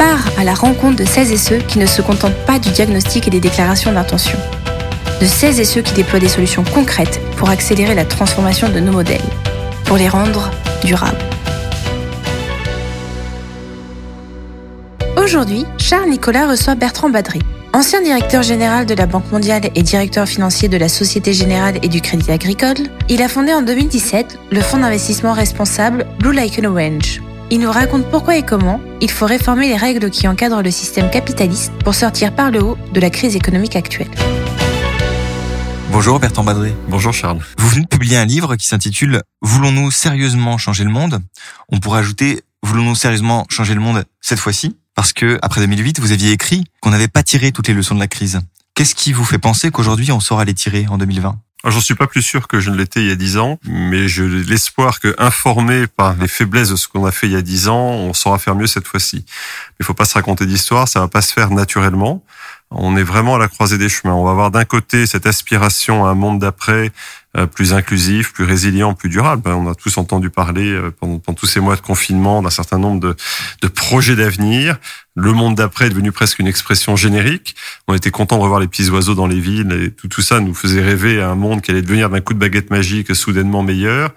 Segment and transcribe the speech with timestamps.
[0.00, 3.28] part à la rencontre de celles et ceux qui ne se contentent pas du diagnostic
[3.28, 4.38] et des déclarations d'intention.
[5.20, 8.92] De celles et ceux qui déploient des solutions concrètes pour accélérer la transformation de nos
[8.92, 9.20] modèles,
[9.84, 10.50] pour les rendre
[10.82, 11.18] durables.
[15.22, 17.40] Aujourd'hui, Charles Nicolas reçoit Bertrand Badry.
[17.74, 21.88] Ancien directeur général de la Banque mondiale et directeur financier de la Société générale et
[21.88, 27.20] du Crédit agricole, il a fondé en 2017 le fonds d'investissement responsable Blue Lichen Orange.
[27.52, 31.10] Il nous raconte pourquoi et comment il faut réformer les règles qui encadrent le système
[31.10, 34.10] capitaliste pour sortir par le haut de la crise économique actuelle.
[35.90, 36.72] Bonjour Bertrand Badré.
[36.88, 37.40] Bonjour Charles.
[37.58, 41.20] Vous venez de publier un livre qui s'intitule Voulons-nous sérieusement changer le monde?
[41.70, 44.76] On pourrait ajouter Voulons-nous sérieusement changer le monde cette fois-ci?
[44.94, 48.00] Parce que après 2008, vous aviez écrit qu'on n'avait pas tiré toutes les leçons de
[48.00, 48.38] la crise.
[48.76, 52.06] Qu'est-ce qui vous fait penser qu'aujourd'hui on saura les tirer en 2020 J'en suis pas
[52.06, 55.14] plus sûr que je ne l'étais il y a dix ans, mais j'ai l'espoir que,
[55.18, 58.14] informé par les faiblesses de ce qu'on a fait il y a dix ans, on
[58.14, 59.26] saura faire mieux cette fois-ci.
[59.78, 62.24] Il faut pas se raconter d'histoire, ça va pas se faire naturellement.
[62.72, 64.14] On est vraiment à la croisée des chemins.
[64.14, 66.92] On va avoir d'un côté cette aspiration à un monde d'après
[67.36, 69.50] euh, plus inclusif, plus résilient, plus durable.
[69.50, 72.78] On a tous entendu parler euh, pendant, pendant tous ces mois de confinement d'un certain
[72.78, 73.16] nombre de,
[73.62, 74.78] de projets d'avenir.
[75.16, 77.56] Le monde d'après est devenu presque une expression générique.
[77.88, 80.38] On était content de revoir les petits oiseaux dans les villes et tout, tout ça
[80.38, 83.64] nous faisait rêver à un monde qui allait devenir d'un coup de baguette magique soudainement
[83.64, 84.10] meilleur.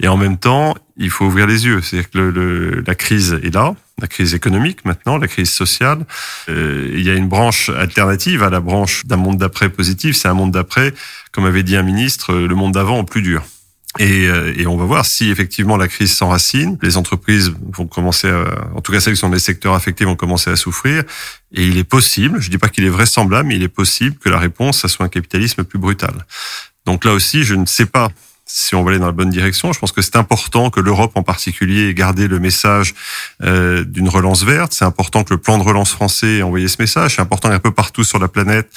[0.00, 1.80] Et en même temps, il faut ouvrir les yeux.
[1.82, 6.04] C'est-à-dire que le, la crise est là, la crise économique maintenant, la crise sociale.
[6.48, 10.16] Euh, il y a une branche alternative à la branche d'un monde d'après positif.
[10.16, 10.92] C'est un monde d'après,
[11.30, 13.42] comme avait dit un ministre, le monde d'avant plus dur.
[13.98, 18.26] Et, euh, et, on va voir si effectivement la crise s'enracine, les entreprises vont commencer,
[18.26, 21.04] à, en tout cas celles qui sont des secteurs affectés vont commencer à souffrir.
[21.52, 24.30] Et il est possible, je dis pas qu'il est vraisemblable, mais il est possible que
[24.30, 26.24] la réponse, ça soit un capitalisme plus brutal.
[26.86, 28.10] Donc là aussi, je ne sais pas
[28.44, 29.72] si on va aller dans la bonne direction.
[29.72, 32.94] Je pense que c'est important que l'Europe en particulier ait gardé le message
[33.42, 34.72] euh, d'une relance verte.
[34.72, 37.16] C'est important que le plan de relance français ait envoyé ce message.
[37.16, 38.70] C'est important qu'un peu partout sur la planète,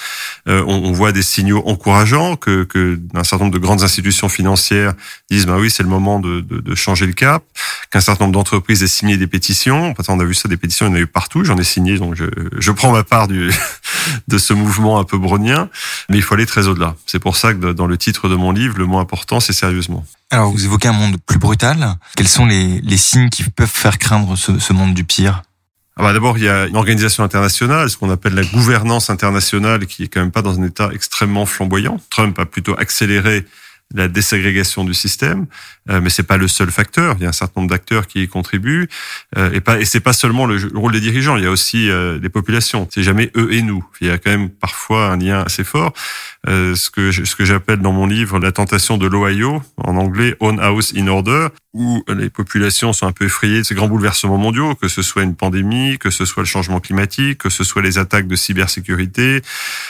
[0.47, 4.29] euh, on, on, voit des signaux encourageants, que, que un certain nombre de grandes institutions
[4.29, 4.93] financières
[5.29, 7.43] disent bah oui, c'est le moment de, de, de, changer le cap,
[7.91, 9.93] qu'un certain nombre d'entreprises aient signé des pétitions.
[10.07, 11.43] On a vu ça, des pétitions, il y en a eu partout.
[11.43, 12.25] J'en ai signé, donc je,
[12.57, 13.51] je prends ma part du,
[14.27, 15.69] de ce mouvement un peu brownien.
[16.09, 16.95] Mais il faut aller très au-delà.
[17.05, 20.05] C'est pour ça que dans le titre de mon livre, le mot important, c'est sérieusement.
[20.31, 21.95] Alors, vous évoquez un monde plus brutal.
[22.16, 25.43] Quels sont les, les signes qui peuvent faire craindre ce, ce monde du pire
[25.97, 29.85] ah bah D'abord, il y a une organisation internationale, ce qu'on appelle la gouvernance internationale,
[29.85, 31.99] qui est quand même pas dans un état extrêmement flamboyant.
[32.09, 33.45] Trump a plutôt accéléré
[33.94, 35.46] la désagrégation du système,
[35.90, 37.16] euh, mais c'est pas le seul facteur.
[37.19, 38.88] Il y a un certain nombre d'acteurs qui y contribuent,
[39.38, 41.38] euh, et pas et c'est pas seulement le, rôle des dirigeants.
[41.38, 42.88] Il y a aussi euh, les populations.
[42.91, 43.85] C'est jamais eux et nous.
[44.01, 45.94] Il y a quand même parfois un lien assez fort.
[46.47, 50.35] Euh, ce que ce que j'appelle dans mon livre la tentation de l'Ohio, en anglais
[50.40, 54.38] Own House in Order, où les populations sont un peu effrayées de ces grands bouleversements
[54.38, 57.81] mondiaux, que ce soit une pandémie, que ce soit le changement climatique, que ce soit
[57.81, 59.41] les attaques de cybersécurité,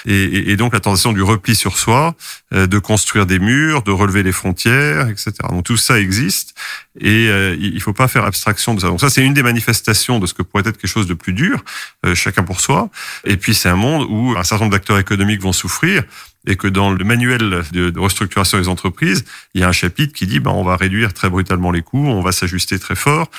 [0.06, 2.16] et, et, et donc la tentation du repli sur soi,
[2.54, 5.32] euh, de construire des murs, de relever les frontières, etc.
[5.50, 6.56] Donc tout ça existe
[7.00, 8.88] et euh, il faut pas faire abstraction de ça.
[8.88, 11.34] Donc ça c'est une des manifestations de ce que pourrait être quelque chose de plus
[11.34, 11.64] dur,
[12.06, 12.90] euh, chacun pour soi.
[13.24, 16.04] Et puis c'est un monde où un certain nombre d'acteurs économiques vont souffrir
[16.48, 20.28] et que dans le manuel de, restructuration des entreprises, il y a un chapitre qui
[20.28, 23.30] dit ben, on va réduire très brutalement les coûts, on va s'ajuster très fort.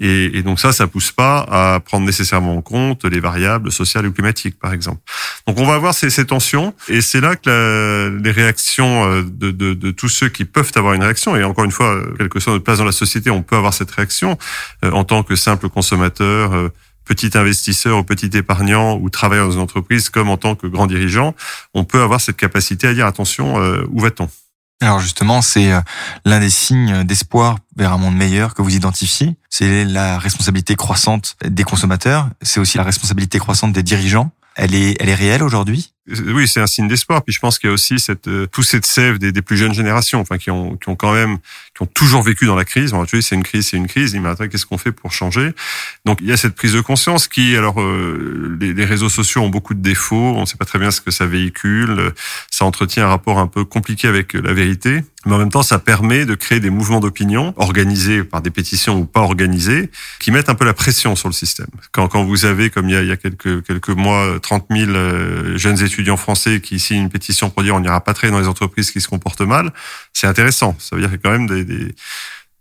[0.00, 4.06] Et, et, donc ça, ça pousse pas à prendre nécessairement en compte les variables sociales
[4.06, 5.00] ou climatiques, par exemple.
[5.46, 9.22] Donc on va avoir ces, ces tensions, et c'est là que la, les réactions euh,
[9.22, 12.28] de, de, de, tous ceux qui peuvent avoir une réaction, et encore une fois, quelle
[12.28, 14.36] que soit notre place dans la société, on peut avoir cette réaction
[14.84, 16.52] euh, en tant que simple consommateur.
[16.52, 16.68] Euh,
[17.06, 20.86] petit investisseur ou petit épargnant ou travailleur dans une entreprise comme en tant que grand
[20.86, 21.34] dirigeant,
[21.74, 23.56] on peut avoir cette capacité à dire attention,
[23.90, 24.30] où va-t-on?
[24.80, 25.80] Alors justement, c'est euh,
[26.24, 29.36] l'un des signes d'espoir vers un monde meilleur que vous identifiez.
[29.48, 32.28] C'est la responsabilité croissante des consommateurs.
[32.42, 34.30] C'est aussi la responsabilité croissante des dirigeants.
[34.56, 37.22] Elle est, elle est réelle aujourd'hui Oui, c'est un signe d'espoir.
[37.22, 39.56] Puis je pense qu'il y a aussi cette euh, toute cette sève des, des, plus
[39.56, 41.38] jeunes générations, enfin qui ont qui ont quand même
[41.74, 42.92] qui ont toujours vécu dans la crise.
[42.92, 44.14] Bon, tu sais, c'est une crise, c'est une crise.
[44.14, 45.52] Mais qu'est-ce qu'on fait pour changer?
[46.04, 49.40] Donc il y a cette prise de conscience qui, alors, euh, les, les, réseaux sociaux
[49.40, 50.34] ont beaucoup de défauts.
[50.36, 52.12] On ne sait pas très bien ce que ça véhicule.
[52.50, 55.78] Ça entretient un rapport un peu compliqué avec la vérité mais en même temps, ça
[55.78, 59.90] permet de créer des mouvements d'opinion organisés par des pétitions ou pas organisés,
[60.20, 61.68] qui mettent un peu la pression sur le système.
[61.92, 64.66] Quand, quand vous avez, comme il y a, il y a quelques, quelques mois, 30
[64.70, 68.30] 000 euh, jeunes étudiants français qui signent une pétition pour dire on n'ira pas très
[68.30, 69.72] dans les entreprises qui se comportent mal,
[70.12, 70.76] c'est intéressant.
[70.78, 71.94] Ça veut dire qu'il y a quand même des,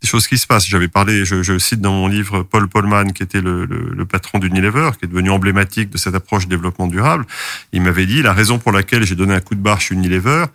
[0.04, 0.68] choses qui se passent.
[0.68, 4.40] J'avais parlé, je, cite dans mon livre Paul Polman, qui était le, le, le patron
[4.40, 7.26] d'Unilever, qui est devenu emblématique de cette approche de développement durable.
[7.72, 10.46] Il m'avait dit la raison pour laquelle j'ai donné un coup de barre chez Unilever,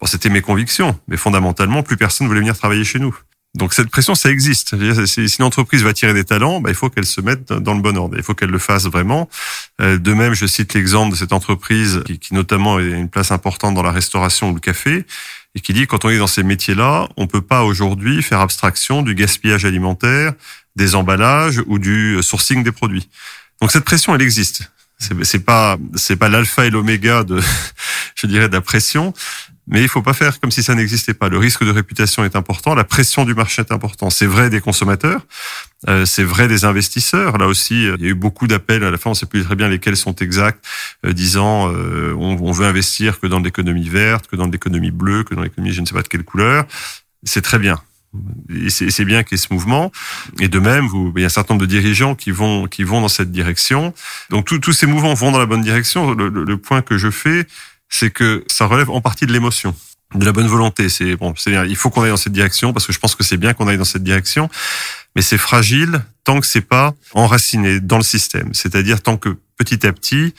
[0.00, 3.16] bon, c'était mes convictions, mais fondamentalement, plus personne voulait venir travailler chez nous.
[3.54, 4.76] Donc cette pression, ça existe.
[5.06, 7.80] Si une entreprise va tirer des talents, bah, il faut qu'elle se mette dans le
[7.80, 8.16] bon ordre.
[8.16, 9.28] Il faut qu'elle le fasse vraiment.
[9.80, 13.32] Euh, de même, je cite l'exemple de cette entreprise qui, qui notamment a une place
[13.32, 15.06] importante dans la restauration ou le café
[15.54, 19.02] et qui dit quand on est dans ces métiers-là, on peut pas aujourd'hui faire abstraction
[19.02, 20.34] du gaspillage alimentaire,
[20.76, 23.08] des emballages ou du sourcing des produits.
[23.60, 24.70] Donc cette pression, elle existe.
[25.22, 27.40] C'est pas c'est pas l'alpha et l'oméga de
[28.16, 29.14] je dirais de la pression,
[29.68, 31.28] mais il faut pas faire comme si ça n'existait pas.
[31.28, 34.08] Le risque de réputation est important, la pression du marché est important.
[34.10, 35.20] C'est vrai des consommateurs,
[35.88, 37.36] euh, c'est vrai des investisseurs.
[37.38, 38.82] Là aussi, il y a eu beaucoup d'appels.
[38.82, 40.64] À la fin, on ne sait plus très bien lesquels sont exacts,
[41.04, 45.22] euh, disant euh, on, on, veut investir que dans l'économie verte, que dans l'économie bleue,
[45.22, 46.66] que dans l'économie je ne sais pas de quelle couleur.
[47.24, 47.80] C'est très bien.
[48.48, 49.92] Et c'est bien qu'il y ait ce mouvement.
[50.40, 52.82] Et de même, vous, il y a un certain nombre de dirigeants qui vont qui
[52.82, 53.92] vont dans cette direction.
[54.30, 56.14] Donc tous ces mouvements vont dans la bonne direction.
[56.14, 57.46] Le, le, le point que je fais,
[57.88, 59.74] c'est que ça relève en partie de l'émotion
[60.14, 60.88] de la bonne volonté.
[60.88, 63.24] C'est bon, c'est il faut qu'on aille dans cette direction parce que je pense que
[63.24, 64.48] c'est bien qu'on aille dans cette direction,
[65.14, 68.54] mais c'est fragile tant que c'est pas enraciné dans le système.
[68.54, 70.34] C'est-à-dire tant que petit à petit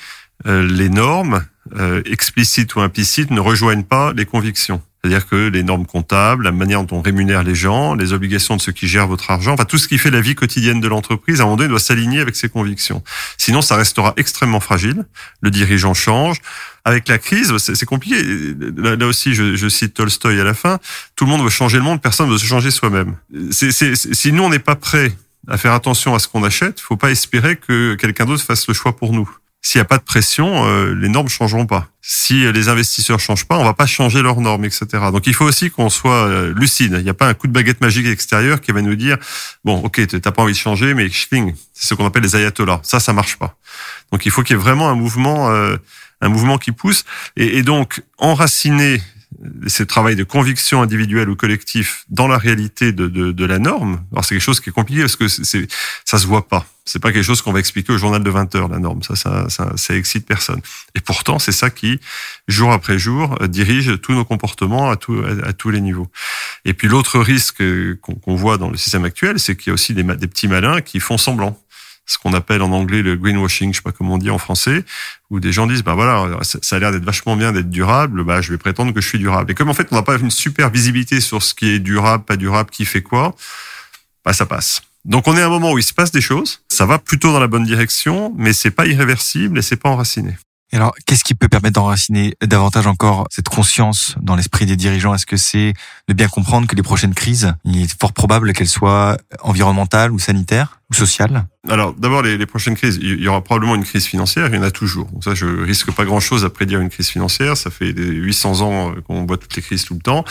[0.48, 1.46] euh, les normes
[1.78, 4.82] euh, explicites ou implicites ne rejoignent pas les convictions.
[5.02, 8.62] C'est-à-dire que les normes comptables, la manière dont on rémunère les gens, les obligations de
[8.62, 11.40] ceux qui gèrent votre argent, enfin tout ce qui fait la vie quotidienne de l'entreprise,
[11.40, 13.02] à un moment donné, doit s'aligner avec ses convictions.
[13.38, 15.06] Sinon, ça restera extrêmement fragile.
[15.42, 16.42] Le dirigeant change.
[16.86, 18.22] Avec la crise, c'est compliqué.
[18.78, 20.80] Là, aussi, je, cite Tolstoy à la fin.
[21.16, 23.16] Tout le monde veut changer le monde, personne ne veut se changer soi-même.
[23.52, 25.12] Si nous, on n'est pas prêt
[25.48, 28.74] à faire attention à ce qu'on achète, faut pas espérer que quelqu'un d'autre fasse le
[28.74, 29.30] choix pour nous.
[29.62, 31.88] S'il n'y a pas de pression, euh, les normes changeront pas.
[32.02, 34.86] Si les investisseurs changent pas, on va pas changer leurs normes, etc.
[35.12, 36.96] Donc il faut aussi qu'on soit euh, lucide.
[36.98, 39.18] Il n'y a pas un coup de baguette magique extérieur qui va nous dire
[39.66, 42.80] bon, ok, t'as pas envie de changer, mais c'est ce qu'on appelle les ayatollahs.
[42.84, 43.58] Ça, ça marche pas.
[44.14, 45.76] Donc il faut qu'il y ait vraiment un mouvement, euh,
[46.22, 47.04] un mouvement qui pousse.
[47.36, 49.02] Et, et donc enraciner
[49.68, 54.04] ce travail de conviction individuelle ou collectif dans la réalité de, de, de la norme.
[54.12, 55.68] Alors c'est quelque chose qui est compliqué parce que c'est
[56.04, 56.66] ça se voit pas.
[56.86, 59.04] C'est pas quelque chose qu'on va expliquer au journal de 20 heures la norme.
[59.04, 60.60] Ça, ça, ça, ça excite personne.
[60.96, 62.00] Et pourtant, c'est ça qui,
[62.48, 66.08] jour après jour, dirige tous nos comportements à, tout, à, tous les niveaux.
[66.66, 67.62] Et puis l'autre risque
[68.02, 70.82] qu'on voit dans le système actuel, c'est qu'il y a aussi des, des petits malins
[70.82, 71.60] qui font semblant
[72.10, 74.84] ce qu'on appelle en anglais le greenwashing, je sais pas comment on dit en français,
[75.30, 78.42] où des gens disent bah voilà, ça a l'air d'être vachement bien d'être durable, bah
[78.42, 79.52] je vais prétendre que je suis durable.
[79.52, 82.24] Et comme en fait on n'a pas une super visibilité sur ce qui est durable,
[82.26, 83.36] pas durable, qui fait quoi,
[84.26, 84.82] bah ça passe.
[85.06, 87.32] Donc on est à un moment où il se passe des choses, ça va plutôt
[87.32, 90.36] dans la bonne direction, mais c'est pas irréversible et c'est pas enraciné.
[90.72, 95.16] Et alors, qu'est-ce qui peut permettre d'enraciner davantage encore cette conscience dans l'esprit des dirigeants?
[95.16, 95.74] Est-ce que c'est
[96.08, 100.20] de bien comprendre que les prochaines crises, il est fort probable qu'elles soient environnementales ou
[100.20, 100.79] sanitaires?
[100.90, 104.56] Ou sociale Alors, d'abord, les, prochaines crises, il y aura probablement une crise financière, il
[104.56, 105.06] y en a toujours.
[105.12, 107.58] Donc ça, je risque pas grand-chose à prédire une crise financière.
[107.58, 110.26] Ça fait des 800 ans qu'on voit toutes les crises tout le temps.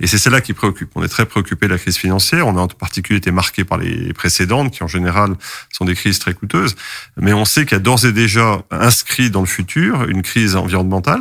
[0.00, 0.90] Et c'est celle-là qui préoccupe.
[0.96, 2.48] On est très préoccupé de la crise financière.
[2.48, 5.34] On a en particulier été marqué par les précédentes, qui en général
[5.70, 6.74] sont des crises très coûteuses.
[7.16, 10.56] Mais on sait qu'il y a d'ores et déjà inscrit dans le futur une crise
[10.56, 11.20] environnementale,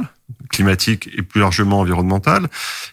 [0.50, 2.48] climatique et plus largement environnementale,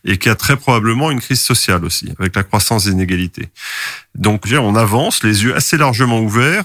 [0.04, 3.48] et qui a très probablement une crise sociale aussi, avec la croissance des inégalités.
[4.18, 6.64] Donc, on avance, les yeux assez largement ouverts,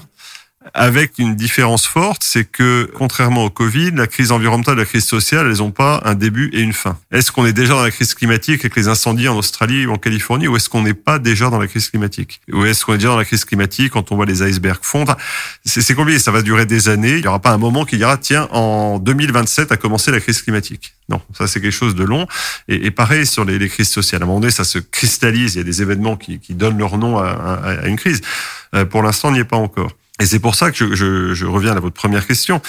[0.74, 5.46] avec une différence forte, c'est que contrairement au Covid, la crise environnementale la crise sociale,
[5.46, 6.98] elles n'ont pas un début et une fin.
[7.10, 9.98] Est-ce qu'on est déjà dans la crise climatique avec les incendies en Australie ou en
[9.98, 12.40] Californie, ou est-ce qu'on n'est pas déjà dans la crise climatique?
[12.52, 15.16] Ou est-ce qu'on est déjà dans la crise climatique quand on voit les icebergs fondre?
[15.64, 17.16] C'est compliqué, ça va durer des années.
[17.16, 20.42] Il n'y aura pas un moment qui dira, tiens, en 2027 a commencé la crise
[20.42, 20.94] climatique.
[21.08, 22.26] Non, ça c'est quelque chose de long.
[22.68, 24.22] Et, pareil sur les, crises sociales.
[24.22, 25.54] À un moment donné, ça se cristallise.
[25.54, 28.20] Il y a des événements qui, donnent leur nom à une crise.
[28.74, 29.92] Euh, pour l'instant, on n'y est pas encore.
[30.20, 32.60] Et c'est pour ça que je, je, reviens à votre première question.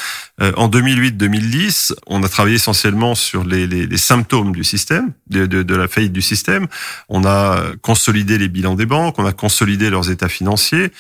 [0.42, 5.46] Euh, en 2008-2010, on a travaillé essentiellement sur les, les, les symptômes du système, de,
[5.46, 6.68] de, de, la faillite du système.
[7.10, 10.92] On a consolidé les bilans des banques, on a consolidé leurs états financiers.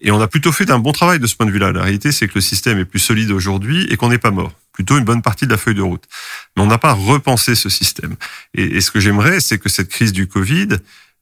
[0.00, 1.72] Et on a plutôt fait un bon travail de ce point de vue-là.
[1.72, 4.52] La réalité, c'est que le système est plus solide aujourd'hui et qu'on n'est pas mort
[4.72, 6.04] plutôt une bonne partie de la feuille de route.
[6.56, 8.14] Mais on n'a pas repensé ce système.
[8.54, 10.68] Et, et ce que j'aimerais, c'est que cette crise du Covid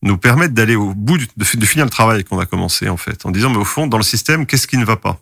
[0.02, 3.26] nous permette d'aller au bout, de, de finir le travail qu'on a commencé en fait,
[3.26, 5.20] en disant mais au fond, dans le système, qu'est-ce qui ne va pas?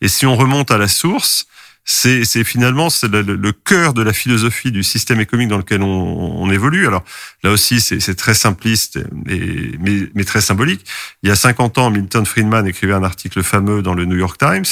[0.00, 1.46] Et si on remonte à la source,
[1.90, 5.86] c'est, finalement c'est le, le, cœur de la philosophie du système économique dans lequel on,
[5.88, 6.86] on évolue.
[6.86, 7.02] Alors
[7.42, 10.84] là aussi, c'est, très simpliste, mais, mais, mais, très symbolique.
[11.22, 14.38] Il y a 50 ans, Milton Friedman écrivait un article fameux dans le New York
[14.38, 14.66] Times.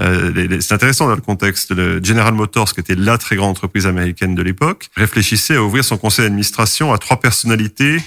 [0.00, 1.72] Euh, c'est intéressant dans le contexte.
[1.72, 5.84] Le General Motors, qui était la très grande entreprise américaine de l'époque, réfléchissait à ouvrir
[5.84, 7.98] son conseil d'administration à trois personnalités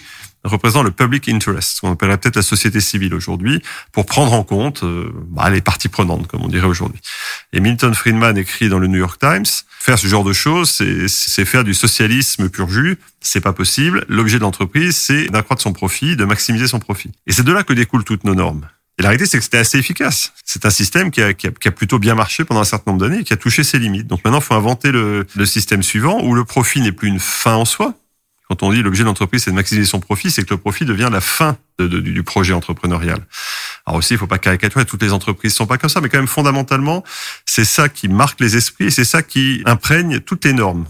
[0.46, 3.62] représente le public interest, ce qu'on appellerait peut-être la société civile aujourd'hui,
[3.92, 7.00] pour prendre en compte euh, bah, les parties prenantes, comme on dirait aujourd'hui.
[7.54, 9.46] Et Milton Friedman écrit dans le New York Times,
[9.80, 14.06] faire ce genre de choses, c'est faire du socialisme pur jus, c'est pas possible.
[14.08, 17.12] L'objet de l'entreprise, c'est d'accroître son profit, de maximiser son profit.
[17.28, 18.68] Et c'est de là que découlent toutes nos normes.
[18.98, 20.32] Et la réalité, c'est que c'était assez efficace.
[20.46, 22.92] C'est un système qui a, qui, a, qui a, plutôt bien marché pendant un certain
[22.92, 24.08] nombre d'années qui a touché ses limites.
[24.08, 27.20] Donc maintenant, il faut inventer le, le système suivant où le profit n'est plus une
[27.20, 27.94] fin en soi,
[28.48, 30.86] quand on dit l'objet de l'entreprise, c'est de maximiser son profit, c'est que le profit
[30.86, 33.20] devient la fin du projet entrepreneurial.
[33.86, 36.20] Alors aussi, il faut pas caricaturer, toutes les entreprises sont pas comme ça, mais quand
[36.20, 37.04] même fondamentalement,
[37.46, 40.86] c'est ça qui marque les esprits et c'est ça qui imprègne toutes les normes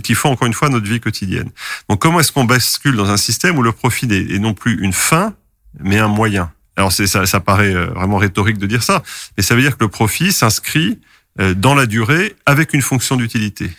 [0.00, 1.50] qui, font encore une fois notre vie quotidienne.
[1.88, 4.92] Donc comment est-ce qu'on bascule dans un système où le profit est, non plus une
[4.92, 5.34] fin,
[5.80, 6.50] mais un moyen?
[6.76, 9.02] Alors ça, ça paraît euh, vraiment rhétorique de dire ça,
[9.36, 11.00] mais ça veut dire que le profit s'inscrit
[11.40, 13.70] euh, dans la durée avec une fonction d'utilité.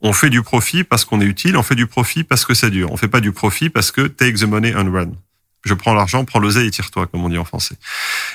[0.00, 2.70] On fait du profit parce qu'on est utile, on fait du profit parce que ça
[2.70, 2.92] dure.
[2.92, 5.12] On fait pas du profit parce que take the money and run
[5.64, 7.74] je prends l'argent, prends l'oseille et tire-toi, comme on dit en français.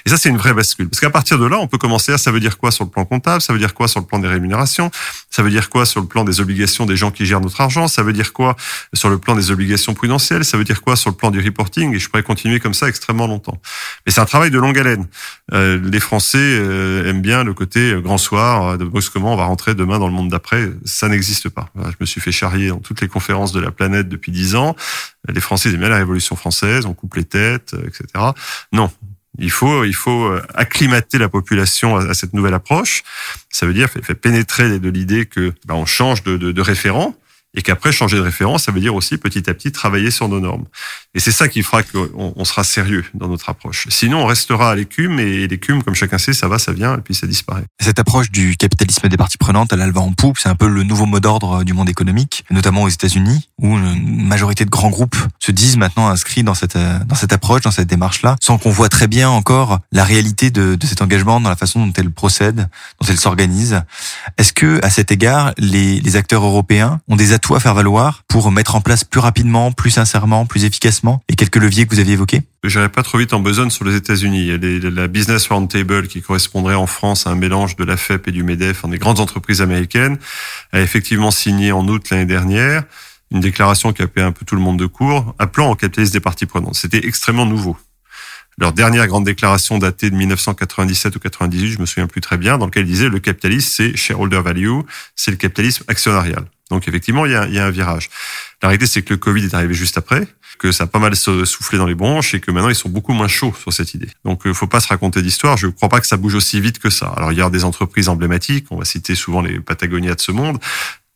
[0.05, 0.89] Et ça, c'est une vraie bascule.
[0.89, 2.89] Parce qu'à partir de là, on peut commencer à, ça veut dire quoi sur le
[2.89, 4.91] plan comptable, ça veut dire quoi sur le plan des rémunérations,
[5.29, 7.87] ça veut dire quoi sur le plan des obligations des gens qui gèrent notre argent,
[7.87, 8.55] ça veut dire quoi
[8.93, 11.95] sur le plan des obligations prudentielles, ça veut dire quoi sur le plan du reporting,
[11.95, 13.59] et je pourrais continuer comme ça extrêmement longtemps.
[14.05, 15.07] Mais c'est un travail de longue haleine.
[15.53, 19.45] Euh, les Français euh, aiment bien le côté euh, grand soir, de brusquement, on va
[19.45, 20.69] rentrer demain dans le monde d'après?
[20.85, 21.69] Ça n'existe pas.
[21.75, 24.75] Je me suis fait charrier dans toutes les conférences de la planète depuis dix ans.
[25.29, 28.05] Les Français aiment bien la Révolution française, on coupe les têtes, euh, etc.
[28.71, 28.91] Non,
[29.39, 33.03] il faut, il faut euh, acclimater la population à, cette nouvelle approche.
[33.49, 37.15] Ça veut dire faire pénétrer de l'idée que bah, on change de, de, de référent
[37.55, 40.39] et qu'après changer de référence, ça veut dire aussi petit à petit travailler sur nos
[40.39, 40.65] normes.
[41.13, 43.87] Et c'est ça qui fera qu'on on sera sérieux dans notre approche.
[43.89, 47.01] Sinon, on restera à l'écume et l'écume, comme chacun sait, ça va, ça vient et
[47.01, 47.63] puis ça disparaît.
[47.79, 50.39] Cette approche du capitalisme des parties prenantes, elle, elle va en poupe.
[50.39, 54.25] C'est un peu le nouveau mot d'ordre du monde économique, notamment aux États-Unis, où une
[54.25, 57.87] majorité de grands groupes se disent maintenant inscrits dans cette dans cette approche, dans cette
[57.87, 61.55] démarche-là, sans qu'on voit très bien encore la réalité de, de cet engagement dans la
[61.55, 62.67] façon dont elle procède,
[62.99, 63.81] dont elle s'organise.
[64.37, 68.23] Est-ce que, à cet égard, les, les acteurs européens ont des atouts à faire valoir
[68.27, 71.99] pour mettre en place plus rapidement, plus sincèrement, plus efficacement et quelques leviers que vous
[71.99, 72.41] aviez évoqués?
[72.63, 74.47] Je n'irai pas trop vite en besogne sur les États-Unis.
[74.47, 77.97] Il y a la Business Roundtable qui correspondrait en France à un mélange de la
[77.97, 80.17] FEP et du MEDEF, en des grandes entreprises américaines,
[80.71, 82.83] a effectivement signé en août l'année dernière
[83.31, 86.13] une déclaration qui a payé un peu tout le monde de court, appelant au capitalisme
[86.13, 86.75] des parties prenantes.
[86.75, 87.75] C'était extrêmement nouveau.
[88.57, 92.57] Leur dernière grande déclaration datée de 1997 ou 98, je me souviens plus très bien,
[92.57, 94.81] dans lequel ils disaient le capitalisme c'est shareholder value,
[95.15, 96.45] c'est le capitalisme actionnarial.
[96.69, 98.09] Donc effectivement, il y a, il y a un virage.
[98.61, 101.15] La réalité, c'est que le Covid est arrivé juste après, que ça a pas mal
[101.15, 104.09] soufflé dans les branches et que maintenant ils sont beaucoup moins chauds sur cette idée.
[104.23, 105.57] Donc, euh, faut pas se raconter d'histoire.
[105.57, 107.07] Je ne crois pas que ça bouge aussi vite que ça.
[107.17, 108.67] Alors, il y a des entreprises emblématiques.
[108.71, 110.59] On va citer souvent les Patagonia de ce monde.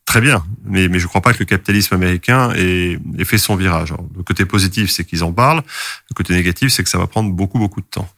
[0.08, 3.38] Très bien, mais, mais je ne crois pas que le capitalisme américain ait, ait fait
[3.38, 3.94] son virage.
[4.16, 5.62] Le côté positif, c'est qu'ils en parlent.
[6.10, 8.10] Le côté négatif, c'est que ça va prendre beaucoup, beaucoup de temps.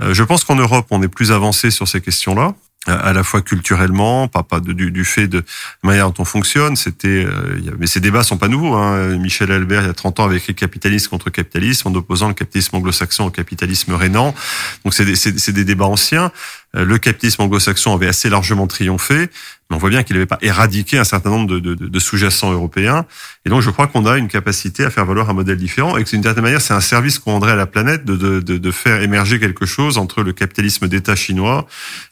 [0.00, 2.54] Euh, je pense qu'en Europe, on est plus avancé sur ces questions-là
[2.86, 5.38] à la fois culturellement, pas, pas du, du, fait de
[5.82, 6.76] la manière dont on fonctionne.
[6.76, 8.74] C'était, euh, mais ces débats sont pas nouveaux.
[8.74, 9.16] Hein.
[9.18, 12.34] Michel Albert, il y a 30 ans, avait écrit Capitalisme contre capitalisme en opposant le
[12.34, 14.34] capitalisme anglo-saxon au capitalisme rénan.
[14.84, 16.30] Donc c'est des, des, débats anciens.
[16.76, 19.28] Euh, le capitalisme anglo-saxon avait assez largement triomphé,
[19.70, 23.04] mais on voit bien qu'il n'avait pas éradiqué un certain nombre de, sous-jacents européens.
[23.44, 26.04] Et donc, je crois qu'on a une capacité à faire valoir un modèle différent et
[26.04, 29.40] que d'une certaine manière, c'est un service qu'on rendrait à la planète de, faire émerger
[29.40, 31.66] quelque chose entre le capitalisme d'État chinois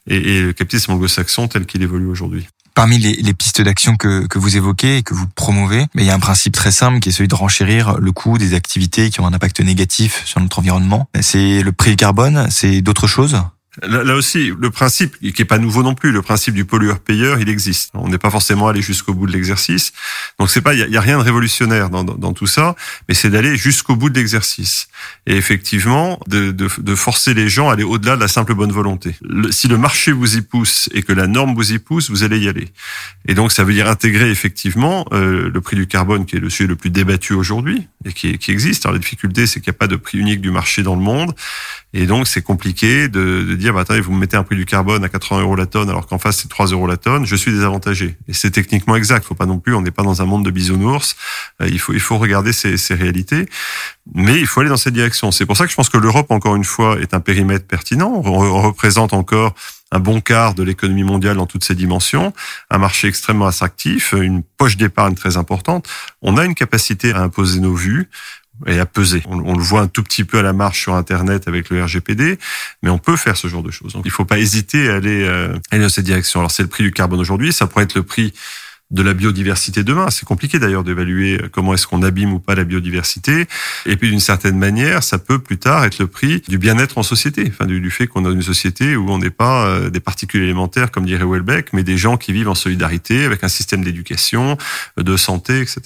[0.07, 2.47] et, le capitalisme anglo-saxon tel qu'il évolue aujourd'hui.
[2.73, 6.19] Parmi les, pistes d'action que, vous évoquez et que vous promouvez, il y a un
[6.19, 9.33] principe très simple qui est celui de renchérir le coût des activités qui ont un
[9.33, 11.07] impact négatif sur notre environnement.
[11.21, 13.37] C'est le prix du carbone, c'est d'autres choses
[13.83, 17.49] Là, aussi, le principe, qui est pas nouveau non plus, le principe du pollueur-payeur, il
[17.49, 17.91] existe.
[17.93, 19.91] On n'est pas forcément allé jusqu'au bout de l'exercice.
[20.39, 22.75] Donc c'est pas, il y, a, rien de révolutionnaire dans, dans, tout ça,
[23.09, 24.87] mais c'est d'aller jusqu'au bout de l'exercice.
[25.27, 28.71] Et effectivement, de, de, de, forcer les gens à aller au-delà de la simple bonne
[28.71, 29.15] volonté.
[29.51, 32.39] si le marché vous y pousse et que la norme vous y pousse, vous allez
[32.39, 32.69] y aller.
[33.27, 36.49] Et donc ça veut dire intégrer effectivement euh, le prix du carbone, qui est le
[36.49, 38.85] sujet le plus débattu aujourd'hui et qui, qui existe.
[38.85, 41.01] Alors la difficulté, c'est qu'il n'y a pas de prix unique du marché dans le
[41.01, 41.35] monde,
[41.93, 44.65] et donc c'est compliqué de, de dire bah, attendez, vous me mettez un prix du
[44.65, 47.35] carbone à 80 euros la tonne alors qu'en face c'est 3 euros la tonne, je
[47.35, 48.17] suis désavantagé.
[48.27, 49.25] Et c'est techniquement exact.
[49.25, 51.15] Faut pas non plus, on n'est pas dans un monde de bisounours.
[51.61, 53.47] Euh, il faut il faut regarder ces réalités,
[54.13, 55.31] mais il faut aller dans cette direction.
[55.31, 58.21] C'est pour ça que je pense que l'Europe encore une fois est un périmètre pertinent.
[58.23, 59.53] On représente encore
[59.91, 62.33] un bon quart de l'économie mondiale dans toutes ses dimensions,
[62.69, 65.87] un marché extrêmement attractif, une poche d'épargne très importante.
[66.21, 68.09] On a une capacité à imposer nos vues
[68.65, 69.21] et à peser.
[69.27, 72.39] On, le voit un tout petit peu à la marche sur Internet avec le RGPD,
[72.83, 73.93] mais on peut faire ce genre de choses.
[73.95, 76.39] Il ne faut pas hésiter à aller, euh, aller dans cette direction.
[76.39, 78.33] Alors, c'est le prix du carbone aujourd'hui, ça pourrait être le prix
[78.95, 80.09] de la biodiversité demain.
[80.09, 83.45] C'est compliqué d'ailleurs d'évaluer comment est-ce qu'on abîme ou pas la biodiversité.
[83.85, 87.03] Et puis d'une certaine manière, ça peut plus tard être le prix du bien-être en
[87.03, 90.41] société, enfin du, fait qu'on a une société où on n'est pas euh, des particules
[90.43, 94.57] élémentaires comme dirait Welbeck, mais des gens qui vivent en solidarité avec un système d'éducation,
[94.97, 95.81] de santé, etc.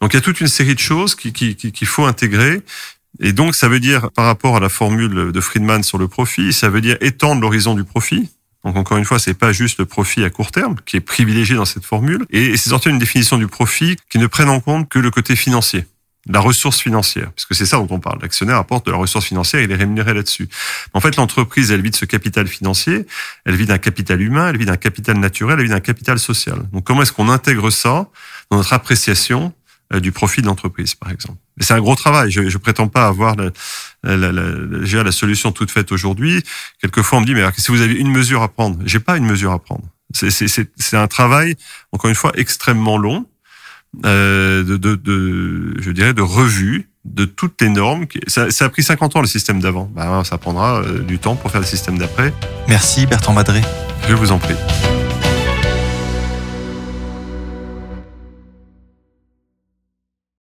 [0.00, 2.62] Donc il y a toute une série de choses qu'il qui, qui, faut intégrer.
[3.20, 6.52] Et donc, ça veut dire, par rapport à la formule de Friedman sur le profit,
[6.52, 8.30] ça veut dire étendre l'horizon du profit,
[8.64, 11.56] donc encore une fois, c'est pas juste le profit à court terme qui est privilégié
[11.56, 14.88] dans cette formule, et c'est sorti une définition du profit qui ne prenne en compte
[14.88, 15.86] que le côté financier,
[16.28, 18.18] la ressource financière, puisque c'est ça dont on parle.
[18.20, 20.48] L'actionnaire apporte de la ressource financière, il est rémunéré là-dessus.
[20.92, 23.06] En fait, l'entreprise, elle vit de ce capital financier,
[23.46, 26.58] elle vit d'un capital humain, elle vit d'un capital naturel, elle vit d'un capital social.
[26.72, 28.08] Donc comment est-ce qu'on intègre ça
[28.50, 29.54] dans notre appréciation
[29.94, 31.38] euh, du profit de l'entreprise, par exemple?
[31.60, 32.30] C'est un gros travail.
[32.30, 33.50] Je, je prétends pas avoir la,
[34.02, 36.42] la, la, la solution toute faite aujourd'hui.
[36.80, 39.26] Quelquefois, on me dit, mais si vous avez une mesure à prendre, j'ai pas une
[39.26, 39.84] mesure à prendre.
[40.12, 41.56] C'est un travail,
[41.92, 43.26] encore une fois, extrêmement long,
[44.04, 48.06] euh, de, de, de, je dirais, de revue de toutes les normes.
[48.26, 49.90] Ça, ça a pris 50 ans le système d'avant.
[49.94, 52.32] Bah, ça prendra euh, du temps pour faire le système d'après.
[52.68, 53.62] Merci Bertrand Madré.
[54.08, 54.56] Je vous en prie.